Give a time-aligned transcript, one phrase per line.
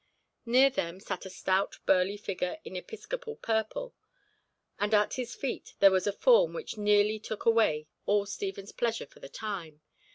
[0.47, 3.93] Near them sat a stout burly figure in episcopal purple,
[4.79, 9.05] and at his feet there was a form which nearly took away all Stephen's pleasure
[9.05, 9.81] for the time.